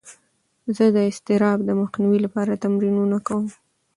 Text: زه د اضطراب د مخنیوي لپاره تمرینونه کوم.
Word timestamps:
زه 0.75 0.85
د 0.95 0.97
اضطراب 1.09 1.57
د 1.65 1.69
مخنیوي 1.81 2.19
لپاره 2.25 2.61
تمرینونه 2.63 3.17
کوم. 3.27 3.45